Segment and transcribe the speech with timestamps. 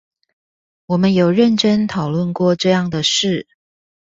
[0.87, 3.45] 我們有認真討論過這樣的事